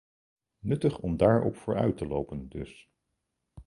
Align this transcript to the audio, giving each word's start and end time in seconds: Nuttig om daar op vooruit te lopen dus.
Nuttig 0.63 0.99
om 0.99 1.17
daar 1.17 1.43
op 1.43 1.55
vooruit 1.57 1.97
te 1.97 2.07
lopen 2.07 2.49
dus. 2.49 2.89